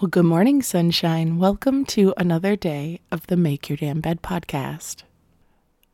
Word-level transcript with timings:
Well, 0.00 0.08
good 0.08 0.24
morning, 0.24 0.62
sunshine. 0.62 1.36
Welcome 1.36 1.84
to 1.84 2.14
another 2.16 2.56
day 2.56 3.00
of 3.12 3.26
the 3.26 3.36
Make 3.36 3.68
Your 3.68 3.76
Damn 3.76 4.00
Bed 4.00 4.22
podcast. 4.22 5.02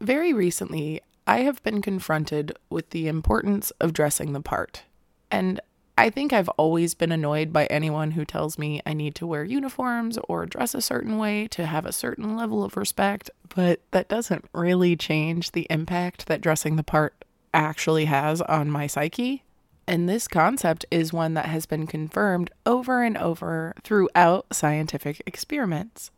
Very 0.01 0.33
recently, 0.33 1.01
I 1.27 1.39
have 1.41 1.61
been 1.65 1.83
confronted 1.83 2.57
with 2.71 2.91
the 2.91 3.09
importance 3.09 3.73
of 3.81 3.93
dressing 3.93 4.33
the 4.33 4.41
part. 4.41 4.85
And 5.29 5.61
I 5.99 6.11
think 6.11 6.33
I've 6.33 6.49
always 6.51 6.95
been 6.95 7.11
annoyed 7.11 7.53
by 7.53 7.67
anyone 7.67 8.13
who 8.13 8.25
tells 8.25 8.61
me 8.61 8.81
I 8.87 8.93
need 8.93 9.17
to 9.17 9.27
wear 9.27 9.43
uniforms 9.43 10.21
or 10.29 10.47
dress 10.47 10.73
a 10.77 10.81
certain 10.81 11.19
way 11.19 11.49
to 11.49 11.67
have 11.67 11.85
a 11.85 11.91
certain 11.91 12.37
level 12.37 12.63
of 12.63 12.77
respect, 12.77 13.29
but 13.57 13.81
that 13.91 14.09
doesn't 14.09 14.45
really 14.53 14.95
change 14.95 15.51
the 15.51 15.67
impact 15.69 16.27
that 16.27 16.41
dressing 16.41 16.77
the 16.77 16.85
part 16.85 17.25
actually 17.53 18.05
has 18.05 18.41
on 18.41 18.71
my 18.71 18.87
psyche. 18.87 19.43
And 19.89 20.09
this 20.09 20.27
concept 20.27 20.85
is 20.91 21.13
one 21.13 21.35
that 21.35 21.47
has 21.47 21.67
been 21.67 21.87
confirmed 21.87 22.51
over 22.65 23.03
and 23.03 23.17
over 23.17 23.75
throughout 23.83 24.47
scientific 24.53 25.23
experiments. 25.27 26.11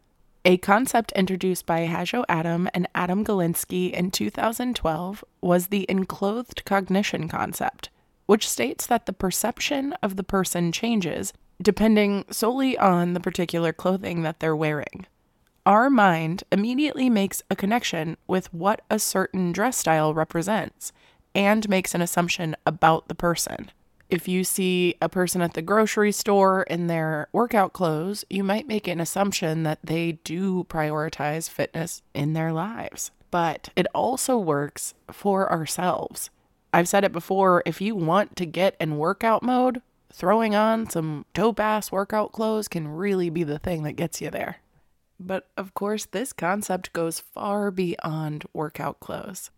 A 0.45 0.56
concept 0.56 1.12
introduced 1.12 1.67
by 1.67 1.84
Hajo 1.84 2.25
Adam 2.29 2.69
and 2.73 2.89
Adam 2.95 3.25
Galinsky 3.25 3.93
in 3.93 4.11
2012 4.11 5.23
was 5.43 5.67
the 5.67 5.84
enclothed 5.89 6.65
cognition 6.65 7.29
concept, 7.29 7.91
which 8.27 8.49
states 8.49 8.87
that 8.87 9.05
the 9.05 9.12
perception 9.12 9.93
of 10.03 10.17
the 10.17 10.25
person 10.25 10.73
changes 10.73 11.33
depending 11.61 12.25
solely 12.31 12.79
on 12.79 13.15
the 13.15 13.21
particular 13.21 13.73
clothing 13.73 14.23
that 14.23 14.41
they're 14.41 14.56
wearing. 14.56 15.06
Our 15.67 15.91
mind 15.91 16.45
immediately 16.50 17.11
makes 17.11 17.43
a 17.50 17.56
connection 17.56 18.17
with 18.27 18.53
what 18.55 18.81
a 18.89 18.99
certain 18.99 19.53
dress 19.53 19.77
style 19.77 20.15
represents 20.15 20.93
and 21.38 21.69
makes 21.69 21.94
an 21.94 22.03
assumption 22.03 22.56
about 22.66 23.06
the 23.06 23.15
person. 23.15 23.71
If 24.10 24.26
you 24.26 24.43
see 24.43 24.97
a 25.00 25.09
person 25.09 25.41
at 25.41 25.54
the 25.54 25.62
grocery 25.62 26.10
store 26.10 26.65
in 26.65 26.88
their 26.88 27.28
workout 27.31 27.72
clothes, 27.72 28.25
you 28.28 28.43
might 28.43 28.66
make 28.66 28.88
an 28.88 28.99
assumption 28.99 29.62
that 29.62 29.78
they 29.84 30.19
do 30.25 30.65
prioritize 30.65 31.49
fitness 31.49 32.03
in 32.12 32.32
their 32.32 32.53
lives. 32.53 33.12
But 33.31 33.69
it 33.76 33.87
also 33.94 34.37
works 34.37 34.94
for 35.12 35.49
ourselves. 35.53 36.31
I've 36.75 36.88
said 36.88 37.04
it 37.04 37.12
before 37.12 37.62
if 37.65 37.81
you 37.81 37.94
want 37.94 38.34
to 38.34 38.44
get 38.44 38.75
in 38.81 38.99
workout 38.99 39.44
mode, 39.44 39.81
throwing 40.12 40.56
on 40.56 40.91
some 40.91 41.25
dope 41.34 41.60
ass 41.60 41.93
workout 41.93 42.32
clothes 42.32 42.66
can 42.66 42.88
really 42.88 43.31
be 43.31 43.44
the 43.44 43.60
thing 43.60 43.84
that 43.84 43.93
gets 43.93 44.20
you 44.20 44.28
there. 44.28 44.56
But 45.20 45.49
of 45.56 45.72
course, 45.75 46.05
this 46.06 46.32
concept 46.32 46.93
goes 46.93 47.20
far 47.20 47.70
beyond 47.70 48.44
workout 48.53 48.99
clothes. 48.99 49.53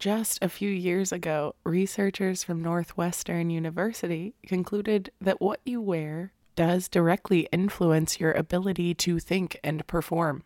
Just 0.00 0.38
a 0.40 0.48
few 0.48 0.70
years 0.70 1.12
ago, 1.12 1.54
researchers 1.62 2.42
from 2.42 2.62
Northwestern 2.62 3.50
University 3.50 4.34
concluded 4.46 5.12
that 5.20 5.42
what 5.42 5.60
you 5.66 5.82
wear 5.82 6.32
does 6.56 6.88
directly 6.88 7.48
influence 7.52 8.18
your 8.18 8.32
ability 8.32 8.94
to 8.94 9.18
think 9.18 9.60
and 9.62 9.86
perform. 9.86 10.42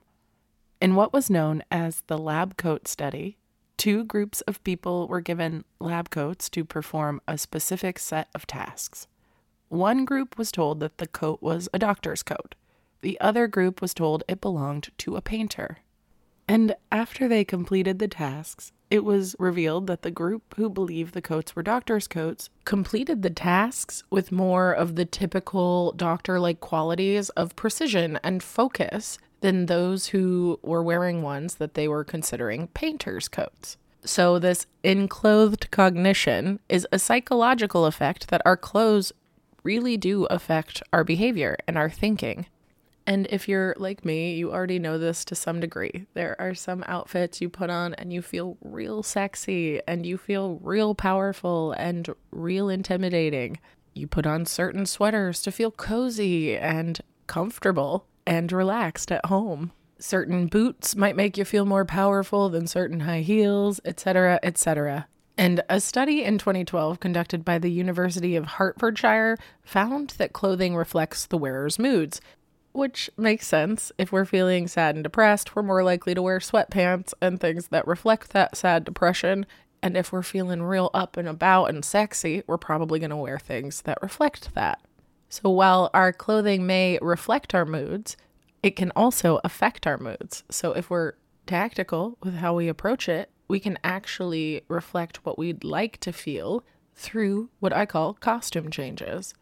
In 0.81 0.97
what 0.97 1.13
was 1.13 1.31
known 1.31 1.63
as 1.71 2.03
the 2.09 2.19
lab 2.19 2.57
coat 2.57 2.89
study, 2.89 3.39
two 3.77 4.03
groups 4.03 4.41
of 4.41 4.63
people 4.65 5.07
were 5.07 5.21
given 5.21 5.65
lab 5.79 6.11
coats 6.11 6.49
to 6.51 6.65
perform 6.65 7.21
a 7.29 7.39
specific 7.39 8.01
set 8.01 8.27
of 8.35 8.49
tasks. 8.49 9.07
One 9.69 10.05
group 10.05 10.37
was 10.37 10.51
told 10.51 10.81
that 10.81 10.99
the 10.99 11.07
coat 11.07 11.41
was 11.41 11.69
a 11.73 11.79
doctor's 11.79 12.25
coat. 12.25 12.57
The 13.03 13.21
other 13.21 13.47
group 13.47 13.81
was 13.81 13.95
told 13.95 14.25
it 14.27 14.41
belonged 14.41 14.91
to 14.99 15.15
a 15.15 15.23
painter. 15.23 15.79
And 16.49 16.75
after 16.91 17.29
they 17.29 17.45
completed 17.45 18.01
the 18.01 18.09
tasks, 18.09 18.73
it 18.95 19.05
was 19.05 19.35
revealed 19.41 19.89
that 19.89 20.03
the 20.03 20.11
group 20.13 20.55
who 20.57 20.71
believed 20.71 21.15
the 21.15 21.21
coats 21.21 21.57
were 21.57 21.65
doctor's 21.65 22.07
coats 22.07 22.49
completed 22.65 23.23
the 23.23 23.29
tasks 23.29 24.05
with 24.09 24.31
more 24.31 24.71
of 24.71 24.95
the 24.95 25.05
typical 25.05 25.91
doctor 25.97 26.39
like 26.39 26.61
qualities 26.61 27.29
of 27.31 27.57
precision 27.57 28.21
and 28.23 28.41
focus 28.41 29.19
than 29.41 29.67
those 29.67 30.07
who 30.07 30.61
were 30.63 30.81
wearing 30.81 31.23
ones 31.23 31.57
that 31.57 31.75
they 31.75 31.89
were 31.89 32.05
considering 32.05 32.69
painter's 32.69 33.27
coats. 33.27 33.77
So, 34.05 34.39
this 34.39 34.65
enclothed 34.85 35.73
cognition 35.73 36.61
is 36.69 36.87
a 36.93 37.01
psychological 37.01 37.87
effect 37.87 38.29
that 38.29 38.43
our 38.45 38.57
clothes 38.57 39.13
really 39.65 39.97
do 39.97 40.27
affect 40.27 40.85
our 40.93 41.03
behavior 41.03 41.57
and 41.67 41.77
our 41.77 41.91
thinking. 41.91 42.47
And 43.07 43.27
if 43.31 43.49
you're 43.49 43.75
like 43.77 44.05
me, 44.05 44.35
you 44.35 44.53
already 44.53 44.79
know 44.79 44.97
this 44.99 45.25
to 45.27 45.35
some 45.35 45.61
degree. 45.61 46.07
There 46.15 46.37
are 46.41 46.55
some 46.55 46.83
outfits 46.87 47.41
you 47.41 47.51
put 47.51 47.69
on 47.69 47.95
and 47.95 48.13
you 48.13 48.23
feel 48.23 48.57
real 48.63 49.03
sexy 49.03 49.81
and 49.87 50.07
you 50.07 50.17
feel 50.17 50.59
real 50.63 50.95
powerful 50.95 51.73
and 51.73 52.09
real 52.31 52.69
intimidating. 52.69 53.59
You 53.93 54.07
put 54.07 54.27
on 54.27 54.47
certain 54.47 54.87
sweaters 54.87 55.43
to 55.43 55.53
feel 55.53 55.71
cozy 55.71 56.57
and 56.57 57.01
comfortable 57.27 58.07
and 58.27 58.51
relaxed 58.51 59.13
at 59.13 59.27
home. 59.27 59.73
Certain 59.99 60.47
boots 60.47 60.97
might 60.97 61.17
make 61.17 61.37
you 61.37 61.45
feel 61.45 61.67
more 61.67 61.85
powerful 61.85 62.49
than 62.49 62.67
certain 62.67 63.01
high 63.01 63.21
heels, 63.21 63.81
etc., 63.85 64.41
etc. 64.43 65.07
And 65.37 65.63
a 65.69 65.81
study 65.81 66.23
in 66.25 66.39
2012 66.39 67.01
conducted 67.01 67.45
by 67.45 67.59
the 67.59 67.71
University 67.71 68.37
of 68.37 68.47
Hertfordshire 68.47 69.37
found 69.63 70.11
that 70.19 70.33
clothing 70.33 70.77
reflects 70.77 71.27
the 71.27 71.39
wearer's 71.39 71.79
moods, 71.79 72.21
which 72.75 73.09
makes 73.17 73.47
sense. 73.47 73.93
If 73.99 74.11
we're 74.13 74.25
feeling 74.25 74.67
sad 74.67 74.97
and 74.97 75.05
depressed, 75.05 75.55
we're 75.55 75.63
more 75.63 75.85
likely 75.85 76.13
to 76.15 76.21
wear 76.21 76.41
sweatpants 76.41 77.15
and 77.23 77.41
things 77.41 77.69
that 77.69 77.87
reflect 77.87 78.31
that 78.31 78.57
sad 78.57 78.85
depression. 78.85 79.47
And 79.81 79.97
if 79.97 80.13
we're 80.13 80.23
feeling 80.23 80.63
real 80.63 80.91
up 80.93 81.17
and 81.17 81.29
about 81.29 81.67
and 81.67 81.85
sexy, 81.85 82.43
we're 82.47 82.59
probably 82.59 82.99
going 82.99 83.11
to 83.11 83.17
wear 83.17 83.39
things 83.39 83.83
that 83.83 84.03
reflect 84.03 84.55
that. 84.55 84.81
So 85.29 85.51
while 85.51 85.89
our 85.95 86.13
clothing 86.13 86.67
may 86.67 86.99
reflect 87.01 87.55
our 87.55 87.65
moods, 87.65 88.17
it 88.63 88.77
can 88.77 88.91
also 88.97 89.41
affect 89.45 89.87
our 89.87 89.99
moods. 89.99 90.43
So 90.51 90.73
if 90.73 90.91
we're 90.91 91.13
tactical 91.47 92.19
with 92.23 92.37
how 92.37 92.55
we 92.55 92.69
approach 92.69 93.09
it, 93.09 93.31
we 93.47 93.61
can 93.61 93.79
actually 93.85 94.63
reflect 94.69 95.25
what 95.25 95.39
we'd 95.39 95.63
like 95.63 95.99
to 96.01 96.13
feel 96.13 96.65
through 96.97 97.51
what 97.61 97.73
I 97.73 97.87
call 97.87 98.15
costume 98.15 98.71
changes. 98.71 99.35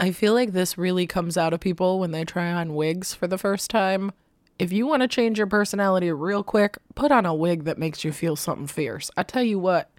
I 0.00 0.12
feel 0.12 0.32
like 0.32 0.52
this 0.52 0.78
really 0.78 1.06
comes 1.06 1.36
out 1.36 1.52
of 1.52 1.60
people 1.60 2.00
when 2.00 2.10
they 2.10 2.24
try 2.24 2.50
on 2.50 2.74
wigs 2.74 3.12
for 3.12 3.26
the 3.26 3.36
first 3.36 3.68
time. 3.68 4.12
If 4.58 4.72
you 4.72 4.86
want 4.86 5.02
to 5.02 5.08
change 5.08 5.36
your 5.36 5.46
personality 5.46 6.10
real 6.10 6.42
quick, 6.42 6.78
put 6.94 7.12
on 7.12 7.26
a 7.26 7.34
wig 7.34 7.64
that 7.64 7.76
makes 7.76 8.02
you 8.02 8.10
feel 8.10 8.34
something 8.34 8.66
fierce. 8.66 9.10
I 9.18 9.24
tell 9.24 9.42
you 9.42 9.58
what, 9.58 9.90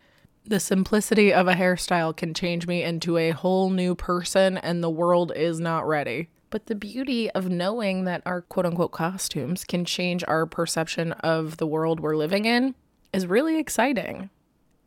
the 0.43 0.59
simplicity 0.59 1.31
of 1.31 1.47
a 1.47 1.53
hairstyle 1.53 2.17
can 2.17 2.33
change 2.33 2.65
me 2.65 2.81
into 2.81 3.15
a 3.15 3.29
whole 3.29 3.69
new 3.69 3.93
person, 3.93 4.57
and 4.57 4.83
the 4.83 4.89
world 4.89 5.31
is 5.35 5.59
not 5.59 5.87
ready. 5.87 6.29
But 6.49 6.65
the 6.65 6.73
beauty 6.73 7.29
of 7.29 7.49
knowing 7.49 8.05
that 8.05 8.23
our 8.25 8.41
quote 8.41 8.65
unquote 8.65 8.93
costumes 8.93 9.63
can 9.63 9.85
change 9.85 10.23
our 10.27 10.47
perception 10.47 11.11
of 11.11 11.57
the 11.57 11.67
world 11.67 11.99
we're 11.99 12.17
living 12.17 12.45
in 12.45 12.73
is 13.13 13.27
really 13.27 13.59
exciting. 13.59 14.31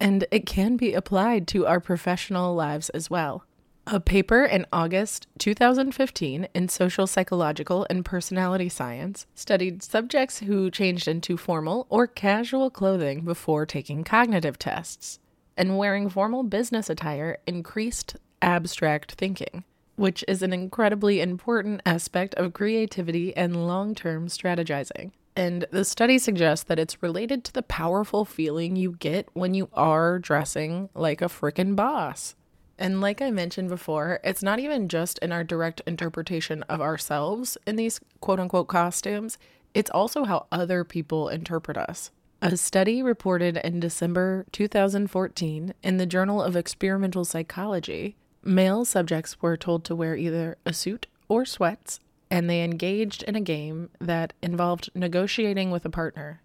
And 0.00 0.26
it 0.32 0.44
can 0.44 0.76
be 0.76 0.92
applied 0.92 1.46
to 1.48 1.68
our 1.68 1.78
professional 1.78 2.56
lives 2.56 2.88
as 2.90 3.08
well. 3.08 3.44
A 3.86 4.00
paper 4.00 4.46
in 4.46 4.64
August 4.72 5.26
2015 5.38 6.48
in 6.54 6.68
Social 6.70 7.06
Psychological 7.06 7.86
and 7.90 8.02
Personality 8.02 8.70
Science 8.70 9.26
studied 9.34 9.82
subjects 9.82 10.38
who 10.38 10.70
changed 10.70 11.06
into 11.06 11.36
formal 11.36 11.86
or 11.90 12.06
casual 12.06 12.70
clothing 12.70 13.20
before 13.20 13.66
taking 13.66 14.02
cognitive 14.02 14.58
tests 14.58 15.18
and 15.54 15.76
wearing 15.76 16.08
formal 16.08 16.44
business 16.44 16.88
attire 16.88 17.36
increased 17.46 18.16
abstract 18.40 19.12
thinking, 19.12 19.64
which 19.96 20.24
is 20.26 20.40
an 20.40 20.54
incredibly 20.54 21.20
important 21.20 21.82
aspect 21.84 22.34
of 22.36 22.54
creativity 22.54 23.36
and 23.36 23.66
long 23.66 23.94
term 23.94 24.28
strategizing. 24.28 25.10
And 25.36 25.66
the 25.70 25.84
study 25.84 26.16
suggests 26.16 26.64
that 26.64 26.78
it's 26.78 27.02
related 27.02 27.44
to 27.44 27.52
the 27.52 27.62
powerful 27.62 28.24
feeling 28.24 28.76
you 28.76 28.92
get 28.92 29.28
when 29.34 29.52
you 29.52 29.68
are 29.74 30.18
dressing 30.18 30.88
like 30.94 31.20
a 31.20 31.26
frickin' 31.26 31.76
boss. 31.76 32.34
And 32.78 33.00
like 33.00 33.22
I 33.22 33.30
mentioned 33.30 33.68
before, 33.68 34.20
it's 34.24 34.42
not 34.42 34.58
even 34.58 34.88
just 34.88 35.18
in 35.18 35.32
our 35.32 35.44
direct 35.44 35.80
interpretation 35.86 36.62
of 36.64 36.80
ourselves 36.80 37.56
in 37.66 37.76
these 37.76 38.00
quote 38.20 38.40
unquote 38.40 38.68
costumes, 38.68 39.38
it's 39.74 39.90
also 39.90 40.24
how 40.24 40.46
other 40.50 40.84
people 40.84 41.28
interpret 41.28 41.76
us. 41.76 42.10
A 42.42 42.56
study 42.56 43.02
reported 43.02 43.56
in 43.58 43.80
December 43.80 44.44
2014 44.52 45.74
in 45.82 45.96
the 45.96 46.06
Journal 46.06 46.42
of 46.42 46.56
Experimental 46.56 47.24
Psychology 47.24 48.16
male 48.42 48.84
subjects 48.84 49.40
were 49.40 49.56
told 49.56 49.84
to 49.84 49.94
wear 49.94 50.16
either 50.16 50.58
a 50.66 50.72
suit 50.72 51.06
or 51.28 51.44
sweats, 51.44 52.00
and 52.30 52.48
they 52.48 52.62
engaged 52.62 53.22
in 53.22 53.36
a 53.36 53.40
game 53.40 53.90
that 54.00 54.32
involved 54.42 54.90
negotiating 54.94 55.70
with 55.70 55.84
a 55.84 55.90
partner. 55.90 56.42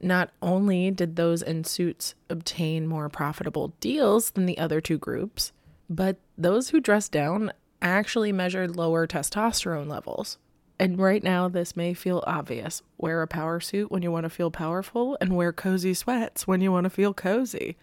Not 0.00 0.30
only 0.40 0.90
did 0.90 1.16
those 1.16 1.42
in 1.42 1.64
suits 1.64 2.14
obtain 2.28 2.86
more 2.86 3.08
profitable 3.08 3.74
deals 3.80 4.30
than 4.30 4.46
the 4.46 4.58
other 4.58 4.80
two 4.80 4.98
groups, 4.98 5.52
but 5.96 6.16
those 6.38 6.70
who 6.70 6.80
dressed 6.80 7.12
down 7.12 7.52
actually 7.82 8.32
measured 8.32 8.76
lower 8.76 9.06
testosterone 9.06 9.88
levels. 9.88 10.38
And 10.78 10.98
right 10.98 11.22
now, 11.22 11.48
this 11.48 11.76
may 11.76 11.92
feel 11.94 12.24
obvious. 12.26 12.82
Wear 12.96 13.22
a 13.22 13.28
power 13.28 13.60
suit 13.60 13.92
when 13.92 14.02
you 14.02 14.10
want 14.10 14.24
to 14.24 14.30
feel 14.30 14.50
powerful, 14.50 15.18
and 15.20 15.36
wear 15.36 15.52
cozy 15.52 15.94
sweats 15.94 16.46
when 16.46 16.60
you 16.60 16.72
want 16.72 16.84
to 16.84 16.90
feel 16.90 17.12
cozy. 17.12 17.76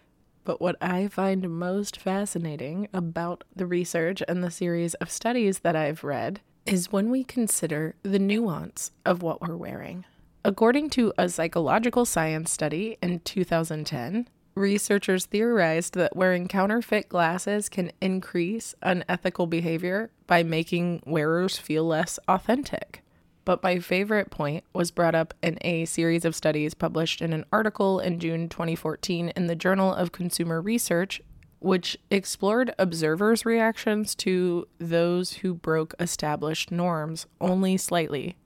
But 0.44 0.60
what 0.60 0.76
I 0.80 1.06
find 1.06 1.48
most 1.58 2.00
fascinating 2.00 2.88
about 2.92 3.44
the 3.54 3.66
research 3.66 4.22
and 4.26 4.42
the 4.42 4.50
series 4.50 4.94
of 4.94 5.10
studies 5.10 5.60
that 5.60 5.76
I've 5.76 6.02
read 6.02 6.40
is 6.66 6.92
when 6.92 7.10
we 7.10 7.24
consider 7.24 7.94
the 8.02 8.18
nuance 8.18 8.90
of 9.06 9.22
what 9.22 9.40
we're 9.40 9.56
wearing. 9.56 10.04
According 10.44 10.90
to 10.90 11.12
a 11.16 11.28
psychological 11.28 12.04
science 12.04 12.50
study 12.50 12.98
in 13.02 13.20
2010, 13.20 14.28
researchers 14.60 15.26
theorized 15.26 15.94
that 15.94 16.14
wearing 16.14 16.46
counterfeit 16.46 17.08
glasses 17.08 17.68
can 17.68 17.90
increase 18.00 18.74
unethical 18.82 19.46
behavior 19.46 20.10
by 20.26 20.42
making 20.42 21.02
wearers 21.04 21.58
feel 21.58 21.84
less 21.84 22.18
authentic. 22.28 23.02
But 23.44 23.62
my 23.62 23.78
favorite 23.80 24.30
point 24.30 24.64
was 24.72 24.90
brought 24.90 25.14
up 25.14 25.34
in 25.42 25.58
a 25.62 25.86
series 25.86 26.24
of 26.24 26.36
studies 26.36 26.74
published 26.74 27.20
in 27.20 27.32
an 27.32 27.44
article 27.52 27.98
in 27.98 28.20
June 28.20 28.48
2014 28.48 29.30
in 29.30 29.46
the 29.46 29.56
Journal 29.56 29.92
of 29.92 30.12
Consumer 30.12 30.60
Research, 30.60 31.20
which 31.58 31.96
explored 32.10 32.74
observers' 32.78 33.44
reactions 33.44 34.14
to 34.16 34.68
those 34.78 35.34
who 35.34 35.54
broke 35.54 35.94
established 35.98 36.70
norms 36.70 37.26
only 37.40 37.76
slightly. 37.76 38.36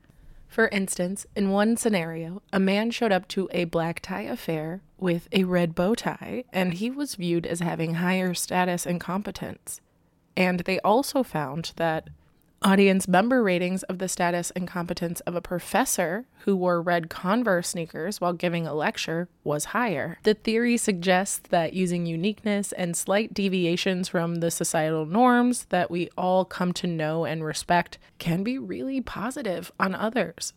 For 0.55 0.69
instance, 0.69 1.27
in 1.35 1.51
one 1.51 1.77
scenario, 1.77 2.41
a 2.53 2.61
man 2.61 2.93
showed 2.93 3.11
up 3.11 3.27
to 3.31 3.49
a 3.51 3.65
black 3.65 3.99
tie 3.99 4.23
affair 4.23 4.83
with 4.99 5.27
a 5.33 5.43
red 5.43 5.75
bow 5.75 5.97
tie, 5.97 6.45
and 6.53 6.75
he 6.75 6.91
was 6.91 7.17
viewed 7.17 7.45
as 7.45 7.59
having 7.59 7.95
higher 7.95 8.35
status 8.35 8.87
and 8.87 9.01
competence. 9.01 9.81
And 10.37 10.61
they 10.61 10.79
also 10.79 11.25
found 11.25 11.73
that 11.75 12.09
Audience 12.67 13.07
member 13.07 13.43
ratings 13.43 13.83
of 13.83 13.99
the 13.99 14.09
status 14.09 14.51
and 14.53 14.67
competence 14.67 15.21
of 15.21 15.35
a 15.35 15.43
professor 15.43 16.25
who 16.45 16.57
wore 16.57 16.81
red 16.81 17.11
Converse 17.11 17.69
sneakers 17.69 18.23
while 18.23 18.33
giving 18.33 18.67
a 18.67 18.73
lecture 18.73 19.29
was 19.45 19.67
higher. 19.67 20.17
The 20.23 20.33
theory 20.33 20.79
suggests 20.79 21.43
that 21.51 21.75
using 21.75 22.07
uniqueness 22.07 22.73
and 22.73 22.97
slight 22.97 23.35
deviations 23.35 24.09
from 24.09 24.37
the 24.37 24.51
societal 24.51 25.05
norms 25.05 25.67
that 25.67 25.91
we 25.91 26.09
all 26.17 26.47
come 26.47 26.73
to 26.73 26.87
know 26.87 27.27
and 27.27 27.45
respect 27.45 27.99
can 28.19 28.43
be 28.43 28.57
really 28.57 29.03
positive 29.03 29.71
on 29.79 29.95
others. 29.95 30.55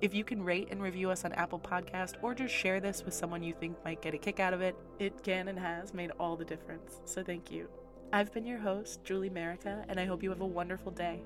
If 0.01 0.15
you 0.15 0.25
can 0.25 0.43
rate 0.43 0.69
and 0.71 0.81
review 0.81 1.11
us 1.11 1.27
on 1.27 1.33
Apple 1.35 1.59
Podcast 1.59 2.15
or 2.23 2.35
just 2.35 2.55
share 2.55 2.81
this 2.81 3.05
with 3.05 3.13
someone 3.13 3.43
you 3.43 3.53
think 3.53 3.77
might 3.85 4.01
get 4.01 4.15
a 4.15 4.19
kick 4.19 4.41
out 4.41 4.55
of 4.55 4.63
it, 4.63 4.75
it 4.99 5.23
can 5.23 5.49
and 5.49 5.59
has 5.59 5.93
made 5.93 6.11
all 6.19 6.37
the 6.37 6.45
difference. 6.45 7.01
So 7.05 7.23
thank 7.23 7.51
you. 7.51 7.69
I've 8.11 8.33
been 8.33 8.47
your 8.47 8.59
host, 8.59 9.05
Julie 9.05 9.29
Merica, 9.29 9.85
and 9.89 10.01
I 10.01 10.07
hope 10.07 10.23
you 10.23 10.31
have 10.31 10.41
a 10.41 10.47
wonderful 10.47 10.91
day. 10.91 11.21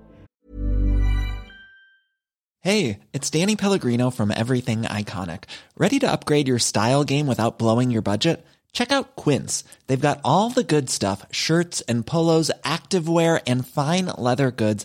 Hey, 2.63 2.99
it's 3.13 3.31
Danny 3.31 3.55
Pellegrino 3.55 4.11
from 4.11 4.33
Everything 4.33 4.83
Iconic. 4.83 5.45
Ready 5.77 6.01
to 6.01 6.11
upgrade 6.11 6.49
your 6.49 6.59
style 6.59 7.05
game 7.05 7.29
without 7.29 7.59
blowing 7.59 7.93
your 7.93 8.03
budget? 8.03 8.45
Check 8.73 8.91
out 8.91 9.15
Quince. 9.15 9.63
They've 9.87 10.01
got 10.01 10.21
all 10.25 10.51
the 10.51 10.65
good 10.65 10.91
stuff 10.91 11.25
shirts 11.31 11.81
and 11.83 12.05
polos, 12.05 12.51
activewear, 12.65 13.41
and 13.47 13.65
fine 13.65 14.07
leather 14.19 14.51
goods 14.51 14.85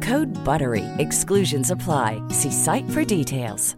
Code 0.01 0.33
BUTTERY. 0.43 0.85
Exclusions 0.97 1.69
apply. 1.69 2.21
See 2.29 2.51
site 2.51 2.89
for 2.89 3.03
details. 3.03 3.75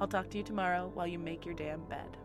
I'll 0.00 0.08
talk 0.08 0.30
to 0.30 0.38
you 0.38 0.42
tomorrow 0.42 0.90
while 0.94 1.06
you 1.06 1.18
make 1.18 1.46
your 1.46 1.54
damn 1.54 1.84
bed. 1.84 2.16